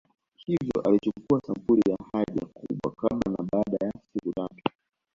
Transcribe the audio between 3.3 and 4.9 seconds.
na baada ya siku tatu